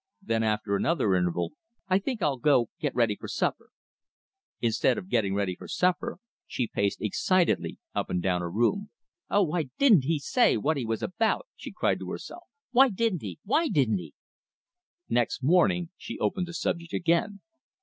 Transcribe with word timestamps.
Then 0.23 0.41
after 0.41 0.75
another 0.75 1.13
interval, 1.13 1.53
"I 1.87 1.99
think 1.99 2.23
I'll 2.23 2.39
go 2.39 2.71
get 2.79 2.95
ready 2.95 3.15
for 3.15 3.27
supper." 3.27 3.69
Instead 4.59 4.97
of 4.97 5.09
getting 5.09 5.35
ready 5.35 5.55
for 5.55 5.67
supper, 5.67 6.17
she 6.47 6.65
paced 6.67 7.03
excitedly 7.03 7.77
up 7.93 8.09
and 8.09 8.19
down 8.19 8.41
her 8.41 8.49
room. 8.49 8.89
"Oh, 9.29 9.43
why 9.43 9.65
DIDN'T 9.77 10.05
he 10.05 10.17
say 10.17 10.57
what 10.57 10.77
he 10.77 10.85
was 10.87 11.03
about?" 11.03 11.45
she 11.55 11.71
cried 11.71 11.99
to 11.99 12.09
herself. 12.09 12.45
"Why 12.71 12.89
didn't 12.89 13.21
he! 13.21 13.37
Why 13.43 13.67
didn't 13.67 13.99
he!" 13.99 14.15
Next 15.07 15.43
morning 15.43 15.91
she 15.97 16.17
opened 16.17 16.47
the 16.47 16.55
subject 16.55 16.93
again. 16.93 17.41